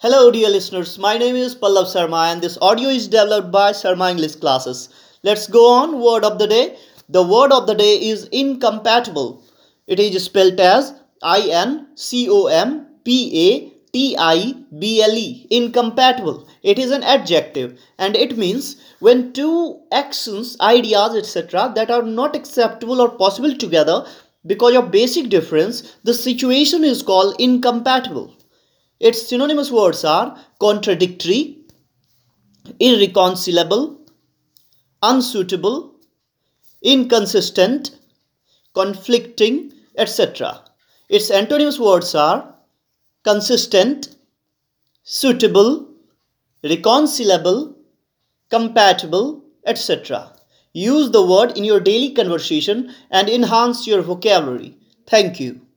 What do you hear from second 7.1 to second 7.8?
word of the